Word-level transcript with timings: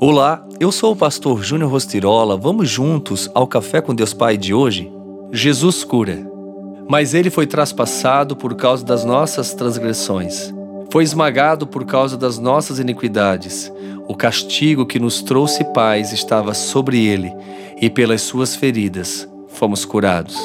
Olá, 0.00 0.46
eu 0.60 0.70
sou 0.70 0.92
o 0.92 0.96
pastor 0.96 1.42
Júnior 1.42 1.72
Rostirola. 1.72 2.36
Vamos 2.36 2.70
juntos 2.70 3.28
ao 3.34 3.48
Café 3.48 3.80
com 3.80 3.92
Deus 3.92 4.14
Pai 4.14 4.36
de 4.36 4.54
hoje? 4.54 4.92
Jesus 5.32 5.82
cura. 5.82 6.24
Mas 6.88 7.14
ele 7.14 7.30
foi 7.30 7.48
traspassado 7.48 8.36
por 8.36 8.54
causa 8.54 8.84
das 8.84 9.04
nossas 9.04 9.54
transgressões. 9.54 10.54
Foi 10.92 11.02
esmagado 11.02 11.66
por 11.66 11.84
causa 11.84 12.16
das 12.16 12.38
nossas 12.38 12.78
iniquidades. 12.78 13.72
O 14.06 14.14
castigo 14.14 14.86
que 14.86 15.00
nos 15.00 15.20
trouxe 15.20 15.64
paz 15.72 16.12
estava 16.12 16.54
sobre 16.54 17.04
ele, 17.04 17.34
e 17.82 17.90
pelas 17.90 18.22
suas 18.22 18.54
feridas 18.54 19.28
fomos 19.48 19.84
curados. 19.84 20.38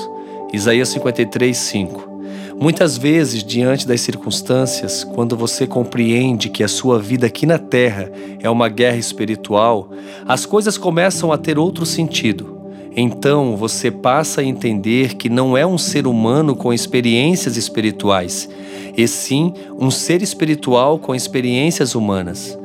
Isaías 0.51 0.89
53, 0.89 1.55
5. 1.55 2.12
Muitas 2.59 2.97
vezes, 2.97 3.43
diante 3.43 3.87
das 3.87 4.01
circunstâncias, 4.01 5.03
quando 5.03 5.35
você 5.35 5.67
compreende 5.67 6.49
que 6.49 6.63
a 6.63 6.67
sua 6.67 6.99
vida 6.99 7.27
aqui 7.27 7.45
na 7.45 7.57
Terra 7.57 8.11
é 8.39 8.49
uma 8.49 8.69
guerra 8.69 8.97
espiritual, 8.97 9.91
as 10.25 10.45
coisas 10.45 10.77
começam 10.77 11.31
a 11.31 11.37
ter 11.37 11.57
outro 11.57 11.85
sentido. 11.85 12.61
Então 12.95 13.57
você 13.57 13.89
passa 13.89 14.41
a 14.41 14.43
entender 14.43 15.15
que 15.15 15.27
não 15.27 15.57
é 15.57 15.65
um 15.65 15.77
ser 15.79 16.05
humano 16.05 16.55
com 16.55 16.71
experiências 16.71 17.57
espirituais, 17.57 18.47
e 18.95 19.07
sim 19.07 19.53
um 19.79 19.89
ser 19.89 20.21
espiritual 20.21 20.99
com 20.99 21.15
experiências 21.15 21.95
humanas. 21.95 22.57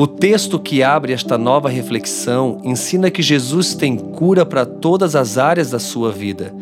O 0.00 0.06
texto 0.06 0.58
que 0.58 0.82
abre 0.82 1.12
esta 1.12 1.36
nova 1.36 1.68
reflexão 1.68 2.58
ensina 2.64 3.10
que 3.10 3.20
Jesus 3.20 3.74
tem 3.74 3.98
cura 3.98 4.46
para 4.46 4.64
todas 4.64 5.14
as 5.14 5.36
áreas 5.36 5.72
da 5.72 5.78
sua 5.78 6.10
vida. 6.10 6.54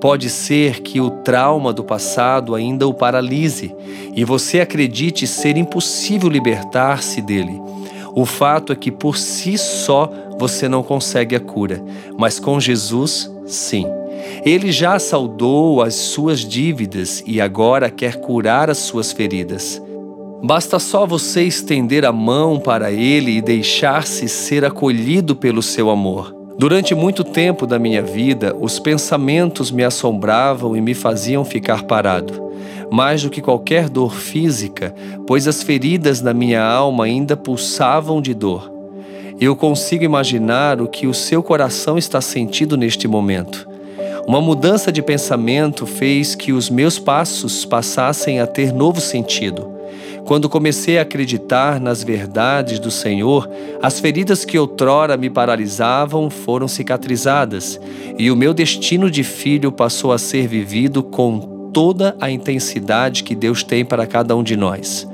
Pode 0.00 0.30
ser 0.30 0.80
que 0.80 1.00
o 1.00 1.10
trauma 1.10 1.72
do 1.72 1.82
passado 1.82 2.54
ainda 2.54 2.86
o 2.86 2.94
paralise 2.94 3.74
e 4.14 4.24
você 4.24 4.60
acredite 4.60 5.26
ser 5.26 5.56
impossível 5.56 6.28
libertar-se 6.28 7.20
dele. 7.20 7.60
O 8.14 8.24
fato 8.24 8.72
é 8.72 8.76
que 8.76 8.92
por 8.92 9.16
si 9.16 9.58
só 9.58 10.08
você 10.38 10.68
não 10.68 10.84
consegue 10.84 11.34
a 11.34 11.40
cura, 11.40 11.82
mas 12.16 12.38
com 12.38 12.60
Jesus, 12.60 13.28
sim. 13.44 13.86
Ele 14.46 14.70
já 14.70 15.00
saldou 15.00 15.82
as 15.82 15.96
suas 15.96 16.42
dívidas 16.42 17.24
e 17.26 17.40
agora 17.40 17.90
quer 17.90 18.20
curar 18.20 18.70
as 18.70 18.78
suas 18.78 19.10
feridas. 19.10 19.82
Basta 20.46 20.78
só 20.78 21.06
você 21.06 21.44
estender 21.44 22.04
a 22.04 22.12
mão 22.12 22.60
para 22.60 22.92
ele 22.92 23.38
e 23.38 23.40
deixar-se 23.40 24.28
ser 24.28 24.62
acolhido 24.62 25.34
pelo 25.34 25.62
seu 25.62 25.88
amor. 25.88 26.36
Durante 26.58 26.94
muito 26.94 27.24
tempo 27.24 27.66
da 27.66 27.78
minha 27.78 28.02
vida, 28.02 28.54
os 28.60 28.78
pensamentos 28.78 29.70
me 29.70 29.82
assombravam 29.82 30.76
e 30.76 30.82
me 30.82 30.92
faziam 30.92 31.46
ficar 31.46 31.84
parado, 31.84 32.52
mais 32.90 33.22
do 33.22 33.30
que 33.30 33.40
qualquer 33.40 33.88
dor 33.88 34.14
física, 34.14 34.94
pois 35.26 35.48
as 35.48 35.62
feridas 35.62 36.20
na 36.20 36.34
minha 36.34 36.62
alma 36.62 37.06
ainda 37.06 37.38
pulsavam 37.38 38.20
de 38.20 38.34
dor. 38.34 38.70
Eu 39.40 39.56
consigo 39.56 40.04
imaginar 40.04 40.78
o 40.78 40.86
que 40.86 41.06
o 41.06 41.14
seu 41.14 41.42
coração 41.42 41.96
está 41.96 42.20
sentindo 42.20 42.76
neste 42.76 43.08
momento. 43.08 43.66
Uma 44.28 44.42
mudança 44.42 44.92
de 44.92 45.00
pensamento 45.00 45.86
fez 45.86 46.34
que 46.34 46.52
os 46.52 46.68
meus 46.68 46.98
passos 46.98 47.64
passassem 47.64 48.40
a 48.40 48.46
ter 48.46 48.74
novo 48.74 49.00
sentido. 49.00 49.73
Quando 50.24 50.48
comecei 50.48 50.98
a 50.98 51.02
acreditar 51.02 51.78
nas 51.78 52.02
verdades 52.02 52.78
do 52.78 52.90
Senhor, 52.90 53.48
as 53.82 54.00
feridas 54.00 54.42
que 54.42 54.58
outrora 54.58 55.18
me 55.18 55.28
paralisavam 55.28 56.30
foram 56.30 56.66
cicatrizadas 56.66 57.78
e 58.18 58.30
o 58.30 58.36
meu 58.36 58.54
destino 58.54 59.10
de 59.10 59.22
filho 59.22 59.70
passou 59.70 60.12
a 60.12 60.18
ser 60.18 60.48
vivido 60.48 61.02
com 61.02 61.70
toda 61.74 62.16
a 62.18 62.30
intensidade 62.30 63.22
que 63.22 63.34
Deus 63.34 63.62
tem 63.62 63.84
para 63.84 64.06
cada 64.06 64.34
um 64.34 64.42
de 64.42 64.56
nós. 64.56 65.06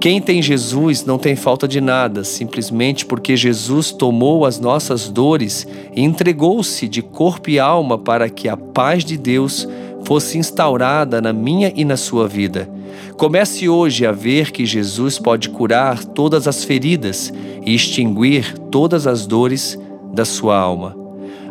Quem 0.00 0.20
tem 0.20 0.42
Jesus 0.42 1.04
não 1.04 1.18
tem 1.18 1.36
falta 1.36 1.66
de 1.66 1.80
nada, 1.80 2.22
simplesmente 2.22 3.06
porque 3.06 3.36
Jesus 3.36 3.92
tomou 3.92 4.44
as 4.44 4.58
nossas 4.58 5.08
dores 5.08 5.66
e 5.94 6.02
entregou-se 6.02 6.86
de 6.88 7.00
corpo 7.00 7.48
e 7.48 7.58
alma 7.58 7.96
para 7.96 8.28
que 8.28 8.48
a 8.48 8.56
paz 8.56 9.04
de 9.04 9.16
Deus 9.16 9.66
fosse 10.06 10.38
instaurada 10.38 11.20
na 11.20 11.32
minha 11.32 11.72
e 11.74 11.84
na 11.84 11.96
sua 11.96 12.28
vida. 12.28 12.70
Comece 13.16 13.68
hoje 13.68 14.06
a 14.06 14.12
ver 14.12 14.52
que 14.52 14.64
Jesus 14.64 15.18
pode 15.18 15.50
curar 15.50 16.04
todas 16.04 16.46
as 16.46 16.62
feridas 16.62 17.32
e 17.64 17.74
extinguir 17.74 18.56
todas 18.70 19.04
as 19.04 19.26
dores 19.26 19.76
da 20.12 20.24
sua 20.24 20.56
alma. 20.56 20.96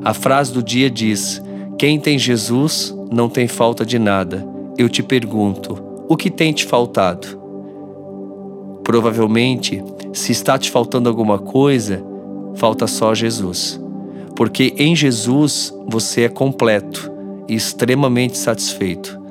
A 0.06 0.14
frase 0.14 0.54
do 0.54 0.64
dia 0.64 0.90
diz: 0.90 1.44
Quem 1.78 2.00
tem 2.00 2.18
Jesus 2.18 2.96
não 3.12 3.28
tem 3.28 3.46
falta 3.46 3.86
de 3.86 4.00
nada. 4.00 4.48
Eu 4.78 4.88
te 4.88 5.04
pergunto: 5.04 5.78
o 6.08 6.16
que 6.16 6.30
tem 6.30 6.54
te 6.54 6.64
faltado? 6.64 7.28
Provavelmente, 8.86 9.84
se 10.14 10.32
está 10.32 10.58
te 10.58 10.72
faltando 10.72 11.10
alguma 11.10 11.40
coisa, 11.40 12.02
falta 12.56 12.88
só 12.88 13.14
Jesus. 13.14 13.82
Porque 14.34 14.74
em 14.78 14.96
Jesus 14.96 15.74
você 15.90 16.22
é 16.22 16.30
completo 16.30 17.15
e 17.48 17.56
extremamente 17.56 18.38
satisfeito. 18.38 19.26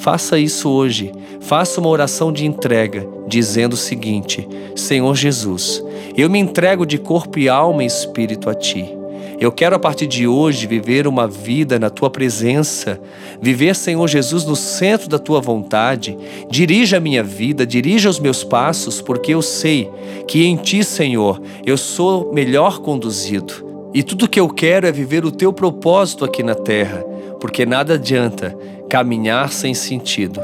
Faça 0.00 0.38
isso 0.38 0.70
hoje. 0.70 1.12
Faça 1.40 1.78
uma 1.78 1.90
oração 1.90 2.32
de 2.32 2.46
entrega, 2.46 3.06
dizendo 3.28 3.74
o 3.74 3.76
seguinte: 3.76 4.48
Senhor 4.74 5.14
Jesus, 5.14 5.84
eu 6.16 6.30
me 6.30 6.38
entrego 6.38 6.86
de 6.86 6.96
corpo 6.96 7.38
e 7.38 7.48
alma 7.48 7.82
e 7.82 7.86
espírito 7.86 8.48
a 8.48 8.54
Ti. 8.54 8.96
Eu 9.38 9.50
quero 9.52 9.74
a 9.74 9.78
partir 9.78 10.06
de 10.06 10.26
hoje 10.26 10.66
viver 10.66 11.06
uma 11.06 11.26
vida 11.26 11.78
na 11.78 11.88
tua 11.88 12.10
presença, 12.10 13.00
viver, 13.40 13.74
Senhor 13.74 14.06
Jesus, 14.06 14.44
no 14.44 14.56
centro 14.56 15.08
da 15.08 15.18
tua 15.18 15.40
vontade. 15.40 16.16
Dirija 16.50 16.98
a 16.98 17.00
minha 17.00 17.22
vida, 17.22 17.66
dirija 17.66 18.10
os 18.10 18.18
meus 18.18 18.44
passos, 18.44 19.00
porque 19.00 19.32
eu 19.32 19.40
sei 19.40 19.90
que 20.26 20.44
em 20.44 20.56
ti, 20.56 20.84
Senhor, 20.84 21.40
eu 21.64 21.78
sou 21.78 22.32
melhor 22.34 22.80
conduzido. 22.80 23.90
E 23.94 24.02
tudo 24.02 24.28
que 24.28 24.38
eu 24.38 24.48
quero 24.48 24.86
é 24.86 24.92
viver 24.92 25.24
o 25.24 25.32
teu 25.32 25.52
propósito 25.52 26.24
aqui 26.24 26.42
na 26.42 26.54
terra 26.54 27.04
porque 27.40 27.64
nada 27.64 27.94
adianta 27.94 28.56
caminhar 28.88 29.50
sem 29.52 29.74
sentido. 29.74 30.40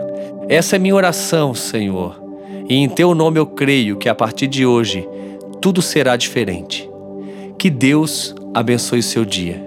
Essa 0.49 0.77
é 0.77 0.79
minha 0.79 0.95
oração, 0.95 1.55
Senhor, 1.55 2.23
e 2.69 2.77
em 2.77 2.89
teu 2.89 3.15
nome 3.15 3.39
eu 3.39 3.47
creio 3.47 3.97
que 3.97 4.09
a 4.09 4.15
partir 4.15 4.47
de 4.47 4.65
hoje 4.65 5.07
tudo 5.61 5.83
será 5.83 6.17
diferente. 6.17 6.89
Que 7.59 7.69
Deus 7.71 8.35
abençoe 8.55 9.03
seu 9.03 9.25
dia. 9.25 9.66